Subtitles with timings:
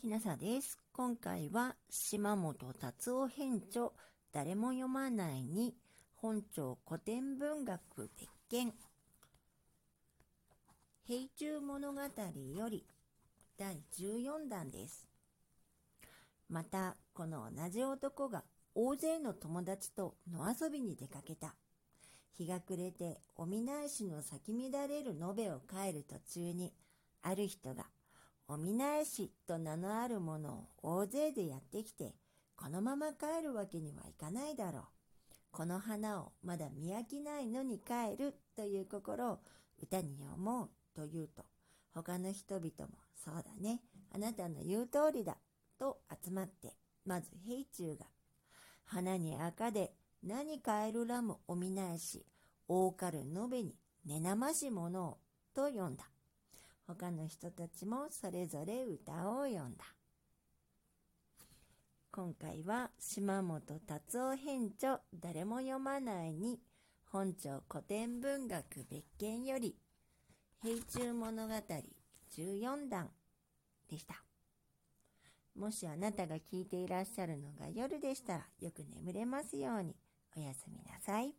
[0.00, 0.78] きなさです。
[0.94, 3.90] 今回は島本達夫編著
[4.32, 5.74] 誰も読まないに
[6.14, 8.72] 本庁古典文学別件
[11.04, 12.86] 平中物語より
[13.58, 15.06] 第14弾です。
[16.48, 18.44] また、この同じ男が
[18.74, 21.54] 大勢の友達と野遊びに出かけた。
[22.38, 26.72] 日が暮れてお見ないしの咲き乱れる延べを帰る途中に、
[27.20, 27.84] ある人が
[28.52, 32.16] お見ないしと名のあるものを大勢でやってきて、
[32.56, 34.82] このまま帰るわけにはいかないだろう。
[35.52, 39.38] この花をまだ見飽きないのに帰るという心を
[39.80, 41.44] 歌に思うと言うと、
[41.94, 43.82] 他の人々もそうだね、
[44.12, 45.36] あなたの言う通りだ
[45.78, 46.74] と集まって、
[47.06, 48.06] まず平中が、
[48.84, 49.92] 花に赤で
[50.24, 52.26] 何かえるらもお見ないし、
[52.66, 55.18] 大かる延べに根なましものを
[55.54, 56.04] と読んだ。
[56.94, 59.84] 他の人たちもそれぞれ歌を詠んだ。
[62.12, 66.58] 今回は島本達夫編著誰も読まないに
[67.12, 69.76] 本庁古典文学別件より
[70.60, 71.54] 平中物語
[72.36, 73.08] 14弾
[73.88, 74.16] でした。
[75.56, 79.94] もしあなたが聞いていらっしゃるのが夜でしたらよく眠れますように
[80.36, 81.34] おやすみなさい。